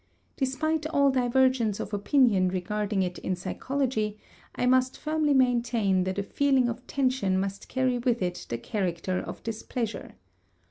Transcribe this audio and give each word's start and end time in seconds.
Despite 0.35 0.87
all 0.87 1.11
divergence 1.11 1.79
of 1.79 1.93
opinion 1.93 2.47
regarding 2.49 3.03
it 3.03 3.19
in 3.19 3.35
psychology, 3.35 4.17
I 4.55 4.65
must 4.65 4.97
firmly 4.97 5.35
maintain 5.35 6.05
that 6.05 6.17
a 6.17 6.23
feeling 6.23 6.67
of 6.67 6.87
tension 6.87 7.39
must 7.39 7.69
carry 7.69 7.99
with 7.99 8.19
it 8.23 8.47
the 8.49 8.57
character 8.57 9.19
of 9.19 9.43
displeasure. 9.43 10.13